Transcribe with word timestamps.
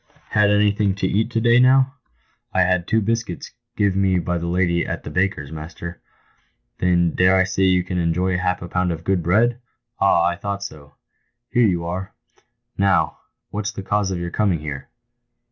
"Had 0.29 0.49
anything 0.49 0.95
to 0.95 1.05
eat 1.07 1.29
to 1.29 1.39
day, 1.39 1.59
now 1.59 1.93
?".»"I 2.55 2.61
had 2.61 2.87
two 2.87 3.03
buscuits 3.03 3.51
give 3.77 3.95
me 3.95 4.17
by 4.17 4.39
the 4.39 4.47
lady 4.47 4.83
at 4.83 5.03
the 5.03 5.11
baker's, 5.11 5.51
master."" 5.51 6.01
Then 6.79 7.11
I 7.13 7.15
dare 7.15 7.45
say 7.45 7.65
you 7.65 7.83
can 7.83 7.99
enjoy 7.99 8.35
half 8.39 8.63
a 8.63 8.67
pound 8.67 8.91
of 8.91 9.03
good 9.03 9.21
bread? 9.21 9.61
Ah, 9.99 10.23
I 10.23 10.37
thought 10.37 10.63
so. 10.63 10.95
Here 11.51 11.67
you 11.67 11.85
are! 11.85 12.15
Now, 12.79 13.19
what's 13.51 13.71
the 13.73 13.83
cause 13.83 14.09
of 14.09 14.17
your 14.17 14.31
coming 14.31 14.57
here 14.61 14.89